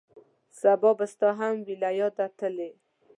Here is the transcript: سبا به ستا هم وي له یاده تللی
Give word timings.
سبا 0.59 0.91
به 0.97 1.05
ستا 1.13 1.29
هم 1.39 1.51
وي 1.65 1.75
له 1.81 1.89
یاده 1.99 2.25
تللی 2.37 2.71